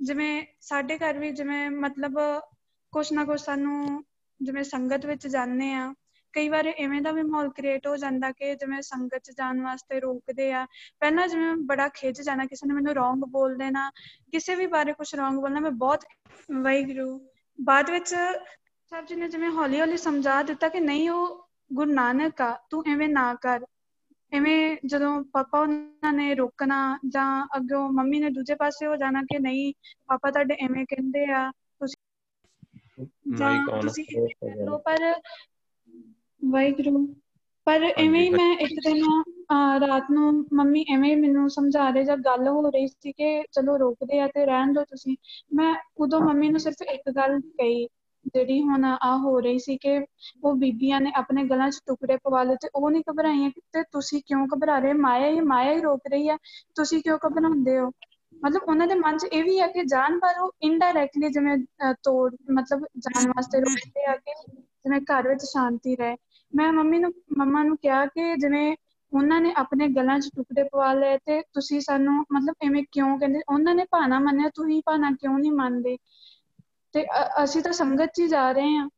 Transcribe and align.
ਜਿਵੇਂ 0.00 0.46
ਸਾਡੇ 0.60 0.98
ਘਰ 0.98 1.18
ਵੀ 1.18 1.30
ਜਿਵੇਂ 1.30 1.70
ਮਤਲਬ 1.70 2.18
ਕੁਛ 2.92 3.12
ਨਾ 3.12 3.24
ਕੁਛ 3.24 3.40
ਸਾਨੂੰ 3.40 4.04
ਜਿਵੇਂ 4.42 4.64
ਸੰਗਤ 4.64 5.06
ਵਿੱਚ 5.06 5.26
ਜਾਂਦੇ 5.26 5.72
ਆ, 5.72 5.94
ਕਈ 6.32 6.48
ਵਾਰ 6.48 6.66
ਐਵੇਂ 6.66 7.02
ਦਾ 7.02 7.12
ਵੀ 7.12 7.22
ਮਾਹੌਲ 7.22 7.50
ਕ੍ਰੀਏਟ 7.50 7.86
ਹੋ 7.86 7.96
ਜਾਂਦਾ 7.96 8.32
ਕਿ 8.32 8.54
ਜਿਵੇਂ 8.54 8.82
ਸੰਗਤ 8.82 9.18
ਚ 9.18 9.30
ਜਾਣ 9.30 9.60
ਵਾਸਤੇ 9.60 10.00
ਰੋਕਦੇ 10.00 10.52
ਆ। 10.52 10.66
ਪਹਿਲਾਂ 11.00 11.28
ਜਿਵੇਂ 11.28 11.56
ਬੜਾ 11.56 11.88
ਖਿੱਚ 11.88 12.22
ਜਾਣਾ 12.22 12.46
ਕਿਸੇ 12.46 12.68
ਨੇ 12.68 12.74
ਮੈਨੂੰ 12.74 12.94
ਰੋਂਗ 12.94 13.18
ਬੋਲ 13.18 13.56
ਦੇਣਾ, 13.56 13.90
ਕਿਸੇ 14.32 14.54
ਵੀ 14.54 14.66
ਬਾਰੇ 14.66 14.92
ਕੁਝ 14.92 15.14
ਰੋਂਗ 15.14 15.34
ਬੋਲਣਾ, 15.34 15.60
ਮੈਂ 15.60 15.70
ਬਹੁਤ 15.70 16.04
ਵਾਹਿਗੁਰੂ। 16.62 17.30
ਬਾਅਦ 17.60 17.90
ਵਿੱਚ 17.90 18.14
ਸਭ 18.90 19.04
ਜੀ 19.04 19.14
ਨੇ 19.14 19.28
ਜਿਵੇਂ 19.28 19.50
ਹੌਲੀ 19.50 19.80
ਹੌਲੀ 19.80 19.96
ਸਮਝਾ 19.96 20.42
ਦਿੱਤਾ 20.42 20.68
ਕਿ 20.68 20.80
ਨਹੀਂ, 20.80 21.10
ਉਹ 21.10 21.48
ਗੁਰੂ 21.72 21.92
ਨਾਨਕ 21.92 22.40
ਆ, 22.40 22.58
ਤੂੰ 22.70 22.84
ਐਵੇਂ 22.86 23.08
ਨਾ 23.08 23.34
ਕਰ। 23.34 23.66
ਐਵੇਂ 24.32 24.76
ਜਦੋਂ 24.86 25.10
ਪਾਪਾ 25.32 25.60
ਉਹਨਾਂ 25.60 26.12
ਨੇ 26.12 26.34
ਰੋਕਣਾ 26.34 26.76
ਜਾਂ 27.08 27.26
ਅੱਗੋਂ 27.56 27.88
ਮੰਮੀ 27.92 28.20
ਨੇ 28.20 28.30
ਦੂਜੇ 28.30 28.54
ਪਾਸੇ 28.56 28.86
ਹੋ 28.86 28.96
ਜਾਣਾ 28.96 29.22
ਕਿ 29.24 29.38
ਨਹੀਂ 29.40 29.72
ਪਾਪਾ 30.08 30.30
ਤੁਹਾਡੇ 30.30 30.56
ਐਵੇਂ 30.60 30.84
ਕਹਿੰਦੇ 30.86 31.24
ਆ 31.32 31.50
ਤੁਸੀਂ 31.80 31.96
ਜਾਂ 33.34 33.52
ਤੁਸੀਂ 33.80 34.04
ਲਓ 34.60 34.78
ਪਰ 34.80 35.04
ਵਾਹਿਗੁਰੂ 36.42 37.06
ਪਰ 37.66 37.82
ਐਵੇਂ 37.84 38.20
ਹੀ 38.20 38.28
ਮੈਂ 38.30 38.52
ਇੱਕ 38.60 38.78
ਦਿਨ 38.80 39.02
ਰਾਤ 39.80 40.10
ਨੂੰ 40.10 40.32
ਮੰਮੀ 40.54 40.84
ਐਵੇਂ 40.92 41.16
ਮੈਨੂੰ 41.16 41.48
ਸਮਝਾ 41.50 41.88
ਰਹੇ 41.90 42.04
ਜਦ 42.04 42.20
ਗੱਲ 42.24 42.48
ਹੋ 42.48 42.70
ਰਹੀ 42.70 42.86
ਸੀ 42.88 43.12
ਕਿ 43.12 43.42
ਚਲੋ 43.52 43.76
ਰੋਕਦੇ 43.78 44.20
ਆ 44.20 44.26
ਤੇ 44.28 44.44
ਰਹਿਣ 44.46 44.72
ਦਿਓ 44.72 44.84
ਤੁਸੀਂ। 44.86 45.16
ਮੈਂ 45.54 45.74
ਉਦੋਂ 45.98 46.20
ਮੰਮੀ 46.20 46.48
ਨੂੰ 46.48 46.60
ਸਿਰਫ 46.60 46.82
ਇੱਕ 46.84 47.10
ਗੱਲ 47.16 47.38
ਕਹੀ 47.40 47.86
ਜਿਹੜੀ 48.34 48.60
ਹੁਣ 48.62 48.84
ਆ 48.84 49.16
ਹੋ 49.16 49.38
ਰਹੀ 49.40 49.58
ਸੀ 49.58 49.76
ਕਿ 49.76 49.98
ਉਹ 50.44 50.54
ਬੀਬੀਆਂ 50.56 51.00
ਨੇ 51.00 51.12
ਆਪਣੇ 51.16 51.44
ਗਲਾਂ 51.44 51.70
'ਚ 51.70 51.80
ਟੁਕੜੇ 51.86 52.16
ਪਵਾ 52.16 52.42
ਲਏ 52.42 52.56
ਤੇ 52.62 52.68
ਉਹ 52.74 52.90
ਨਹੀਂ 52.90 53.02
ਘਬਰਾਈਆਂ 53.10 53.50
ਤੇ 53.72 53.82
ਤੁਸੀਂ 53.92 54.20
ਕਿਉਂ 54.26 54.46
ਘਬਰਾ 54.54 54.78
ਰਹੇ? 54.78 54.92
ਮਾਇਆ 54.92 55.28
ਹੀ 55.30 55.40
ਮਾਇਆ 55.40 55.72
ਹੀ 55.72 55.80
ਰੋਕ 55.80 56.00
ਰਹੀ 56.10 56.28
ਆ। 56.28 56.36
ਤੁਸੀਂ 56.74 57.02
ਕਿਉਂ 57.02 57.18
ਘਬਰਾਉਂਦੇ 57.26 57.78
ਹੋ? 57.78 57.90
ਮਤਲਬ 58.44 58.62
ਉਹਨਾਂ 58.68 58.86
ਦੇ 58.86 58.94
ਮਨ 58.94 59.16
'ਚ 59.18 59.24
ਇਹ 59.24 59.44
ਵੀ 59.44 59.58
ਹੈ 59.60 59.66
ਕਿ 59.66 59.84
ਜਾਨ 59.84 60.18
ਪਰ 60.18 60.38
ਉਹ 60.40 60.50
ਇਨਡਾਇਰੈਕਟਲੀ 60.62 61.28
ਜਿਵੇਂ 61.28 61.56
ਤੋੜ, 62.02 62.34
ਮਤਲਬ 62.50 62.84
ਜਾਣ 62.98 63.28
ਵਾਸਤੇ 63.28 63.60
ਰੋਕਦੇ 63.60 64.04
ਆ 64.04 64.16
ਕਿ 64.16 64.34
ਜਿਵੇਂ 64.50 65.00
ਘਰ 65.00 65.28
ਵਿੱਚ 65.28 65.42
ਸ਼ਾਂਤੀ 65.44 65.96
ਰਹੇ। 65.96 66.16
ਮੈਂ 66.52 66.72
ਮੰਮੀ 66.72 66.98
ਨੂੰ, 66.98 67.12
ਮੰਮਾ 67.38 67.62
ਨੂੰ 67.62 67.76
ਕਿਹਾ 67.76 68.04
ਕਿ 68.06 68.34
ਜਿਵੇਂ 68.36 68.76
ਉਹਨਾਂ 69.12 69.40
ਨੇ 69.40 69.52
ਆਪਣੇ 69.56 69.88
ਗਲਾਂ 69.88 70.18
'ਚ 70.20 70.28
ਟੁਕੜੇ 70.36 70.62
ਪਵਾ 70.62 70.92
ਲਏ 70.94 71.18
ਤੇ 71.18 71.40
ਤੁਸੀਂ 71.52 71.80
ਸਾਨੂੰ 71.80 72.14
ਮਤਲਬ 72.32 72.54
ਐਵੇਂ 72.66 72.82
ਕਿਉਂ 72.92 73.18
ਕਹਿੰਦੇ? 73.18 73.40
ਉਹਨਾਂ 73.48 73.74
ਨੇ 73.74 73.84
ਭਾਣਾ 73.90 74.18
ਮੰਨਿਆ, 74.18 74.48
ਤੁਸੀਂ 74.54 74.80
ਭਾਣਾ 74.86 75.10
ਕਿਉਂ 75.10 75.38
ਨਹੀਂ 75.38 75.52
ਮੰਨਦੇ? 75.52 75.96
ਤੇ 76.94 77.04
ਅਸੀਂ 77.44 77.62
ਤਾਂ 77.62 77.72
ਸੰਗਤ 77.72 78.12
'ਚ 78.14 78.20
ਹੀ 78.20 78.28
ਜਾ 78.28 78.50
ਰਹੇ 78.52 78.76
ਹਾਂ। 78.76 78.88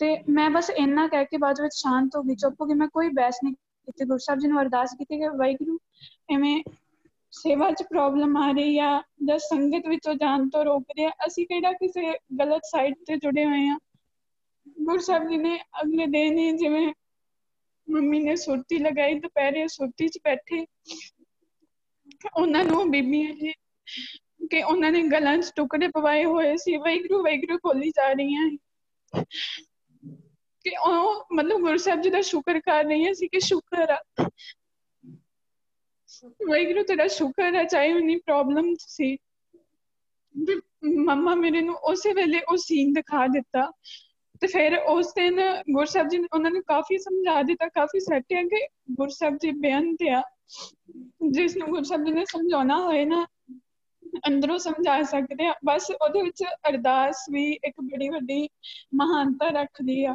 ਤੇ 0.00 0.16
ਮੈਂ 0.28 0.48
ਬਸ 0.50 0.70
ਇੰਨਾ 0.70 1.06
ਕਹਿ 1.08 1.24
ਕੇ 1.24 1.36
ਬਾਅਦ 1.36 1.60
ਵਿੱਚ 1.60 1.74
ਸ਼ਾਂਤ 1.74 2.16
ਹੋ 2.16 2.22
ਗਈ, 2.22 2.34
ਚੁੱਪ 2.34 2.60
ਹੋ 2.60 2.66
ਗਈ। 2.66 2.74
ਮੈਂ 2.74 2.88
ਕੋਈ 2.88 3.08
ਬਹਿਸ 3.08 3.38
ਨਹੀਂ 3.44 3.54
ਕੀਤੀ। 3.54 4.04
ਗੁਰੂ 4.04 4.18
ਸਾਹਿਬ 4.18 4.40
ਜੀ 4.40 4.48
ਨੂੰ 4.48 4.60
ਅਰਦਾਸ 4.60 4.94
ਕੀਤੀ 4.98 5.18
ਕਿ 5.18 5.28
ਵਾਹਿਗੁਰੂ, 5.28 5.78
ਐਵੇਂ 6.34 6.62
ਸੇਵਾ 7.32 7.70
'ਚ 7.70 7.82
ਪ੍ਰੋਬਲਮ 7.82 8.36
ਆ 8.36 8.50
ਰਹੀ 8.52 8.78
ਆ 8.78 9.02
ਜਾਂ 9.24 9.38
ਸੰਗਤ 9.38 9.88
ਵਿੱਚੋਂ 9.88 10.14
ਜਾਣ 10.14 10.48
ਤੋਂ 10.48 10.64
ਰੋਕ 10.64 10.84
ਰਿਹਾ 10.98 11.10
ਅਸੀਂ 11.26 11.46
ਕਿਹੜਾ 11.46 11.72
ਕਿਸੇ 11.72 12.12
ਗਲਤ 12.38 12.62
ਸਾਈਡ 12.64 12.94
ਤੇ 13.06 13.16
ਜੁੜੇ 13.16 13.44
ਹੋਏ 13.44 13.68
ਆ 13.68 13.78
ਗੁਰੂ 14.80 14.98
ਸਾਹਿਬ 14.98 15.28
ਜੀ 15.28 15.36
ਨੇ 15.36 15.58
ਅਗਲੇ 15.80 16.06
ਦਿਨ 16.06 16.38
ਹੀ 16.38 16.52
ਜਿਵੇਂ 16.52 16.92
ਮੰਮੀ 17.88 18.20
ਨੇ 18.20 18.36
ਸੁਰਤੀ 18.36 18.78
ਲਗਾਈ, 18.78 19.18
ਦੁਪਹਿਰੇ 19.18 19.66
ਸੁਰਤੀ 19.68 20.08
'ਚ 20.08 20.18
ਬੈਠੇ। 20.24 20.64
ਉਹਨਾਂ 22.36 22.64
ਨੂੰ 22.64 22.90
ਬੀਬੀਆਂ 22.90 23.34
ਜੀ 23.34 23.52
ਕਿ 24.50 24.62
ਉਹਨਾਂ 24.62 24.92
ਨੇ 24.92 25.02
ਗਲਾਂ 25.02 25.38
'ਚ 25.38 25.52
ਟੁਕੜੇ 25.56 25.88
ਪਵਾਏ 25.88 26.24
ਹੋਏ 26.24 26.56
ਸੀ 26.56 26.76
ਵੈਗਰੂ 26.76 27.22
ਵੈਗਰੂ 27.22 27.58
ਖੋਲੀ 27.58 27.90
ਜਾ 27.90 28.12
ਰਹੀਆਂ 28.12 28.50
ਕਿ 30.64 30.70
ਉਹ 30.86 31.26
ਮਤਲਬ 31.32 31.60
ਗੁਰੂ 31.60 31.76
ਸਾਹਿਬ 31.76 32.00
ਜੀ 32.00 32.10
ਦਾ 32.10 32.20
ਸ਼ੁਕਰ 32.20 32.60
ਕਰ 32.60 32.84
ਰਹੀਆਂ 32.84 33.14
ਸੀ 33.14 33.28
ਕਿ 33.28 33.40
ਸ਼ੁਕਰ 33.40 33.90
ਆ। 33.90 34.28
ਵੈਗਰੂ 36.26 36.82
ਤੇਰਾ 36.82 37.06
ਸ਼ੁਕਰ 37.06 37.54
ਹੈ 37.54 37.64
ਚਾਹੇ 37.64 37.92
ਉਨੀ 37.92 38.16
ਪ੍ਰੋਬਲਮ 38.16 38.74
ਸੀ। 38.78 39.16
ਮੰਮਾ 41.04 41.34
ਮੇਰੇ 41.34 41.60
ਨੂੰ 41.60 41.74
ਉਸੇ 41.74 42.12
ਵੇਲੇ 42.12 42.40
ਉਹ 42.48 42.56
ਸੀਨ 42.56 42.92
ਦਿਖਾ 42.92 43.26
ਦਿੱਤਾ। 43.26 43.72
ਤੇ 44.40 44.46
ਫਿਰ 44.46 44.78
ਉਸ 44.78 45.06
ਦਿਨ 45.06 45.40
ਗੁਰਸਾਹਿਬ 45.70 46.08
ਜੀ 46.08 46.18
ਉਹਨਾਂ 46.32 46.50
ਨੇ 46.50 46.60
ਕਾਫੀ 46.60 46.98
ਸਮਝਾ 46.98 47.42
ਦਿੱਤਾ, 47.42 47.68
ਕਾਫੀ 47.68 48.00
ਸੱਟਿਆ 48.00 48.42
ਕਿ 48.42 48.68
ਗੁਰਸਾਹਿਬ 48.90 49.36
ਜੀ 49.36 49.50
ਬੇਅੰਤ 49.50 49.98
ਆ 50.08 50.22
ਜਿਸ 51.30 51.56
ਨੂੰ 51.56 51.68
ਗੁਰਸਾਹਿਬ 51.68 52.04
ਜੀ 52.04 52.12
ਨੇ 52.12 52.24
ਸਮਝਾਉਣਾ 52.24 52.82
ਹੋਏ 52.84 53.04
ਨਾ 53.04 53.26
ਅੰਦਰੋਂ 54.26 54.58
ਸਮਝਾ 54.58 55.02
ਸਕਦੇ 55.02 55.46
ਆ। 55.46 55.54
ਬਸ 55.64 55.90
ਉਹਦੇ 55.92 56.22
ਵਿੱਚ 56.22 56.42
ਅਰਦਾਸ 56.68 57.24
ਵੀ 57.32 57.50
ਇੱਕ 57.64 57.80
ਬੜੀ 57.82 58.08
ਵੱਡੀ 58.08 58.48
ਮਹਾਨਤਾ 58.94 59.48
ਰੱਖਦੀ 59.52 60.04
ਆ। 60.04 60.14